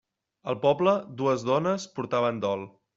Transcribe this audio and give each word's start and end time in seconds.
Al 0.53 0.57
poble 0.63 0.95
dues 1.21 1.47
dones 1.53 1.89
portaven 2.01 2.45
dol. 2.49 2.71